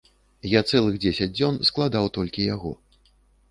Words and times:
Я 0.51 0.61
цэлых 0.71 0.95
дзесяць 1.03 1.29
дзён 1.37 1.61
складаў 1.69 2.11
толькі 2.19 2.51
яго. 2.55 2.75